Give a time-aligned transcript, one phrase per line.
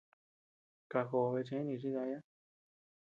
[0.91, 2.19] Kajobe cheʼe nichi daya.